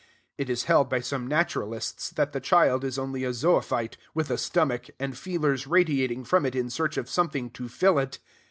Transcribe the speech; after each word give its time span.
It 0.35 0.49
is 0.49 0.63
held 0.63 0.89
by 0.89 1.01
some 1.01 1.27
naturalists 1.27 2.09
that 2.09 2.31
the 2.33 2.39
child 2.39 2.83
is 2.83 2.97
only 2.97 3.23
a 3.23 3.31
zoophyte, 3.33 3.97
with 4.15 4.31
a 4.31 4.37
stomach, 4.39 4.87
and 4.99 5.15
feelers 5.15 5.67
radiating 5.67 6.23
from 6.23 6.43
it 6.43 6.55
in 6.55 6.71
search 6.71 6.97
of 6.97 7.07
something 7.07 7.51
to 7.51 7.67
fill 7.69 7.99
it. 7.99 8.17